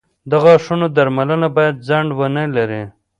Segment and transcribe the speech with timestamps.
[0.29, 2.83] •د غاښونو درملنه باید ځنډ ونه لري.